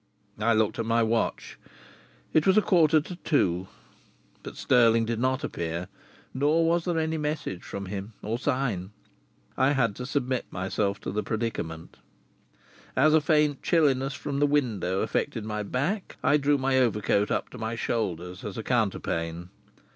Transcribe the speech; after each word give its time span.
I 0.39 0.53
looked 0.53 0.79
at 0.79 0.85
my 0.87 1.03
watch. 1.03 1.59
It 2.33 2.47
was 2.47 2.57
a 2.57 2.61
quarter 2.63 3.01
to 3.01 3.15
two. 3.17 3.67
But 4.41 4.57
Stirling 4.57 5.05
did 5.05 5.19
not 5.19 5.43
appear, 5.43 5.89
nor 6.33 6.65
was 6.65 6.85
there 6.85 6.97
any 6.97 7.19
message 7.19 7.61
from 7.61 7.85
him 7.85 8.13
or 8.23 8.39
sign. 8.39 8.93
I 9.57 9.73
had 9.73 9.95
to 9.97 10.07
submit 10.07 10.47
to 10.51 10.97
the 11.03 11.23
predicament. 11.23 11.97
As 12.95 13.13
a 13.13 13.21
faint 13.21 13.61
chilliness 13.61 14.15
from 14.15 14.39
the 14.39 14.47
window 14.47 15.01
affected 15.01 15.45
my 15.45 15.61
back 15.61 16.17
I 16.23 16.37
drew 16.37 16.57
my 16.57 16.79
overcoat 16.79 17.29
up 17.29 17.51
to 17.51 17.59
my 17.59 17.75
shoulders 17.75 18.43
as 18.43 18.57
a 18.57 18.63
counterpane. 18.63 19.49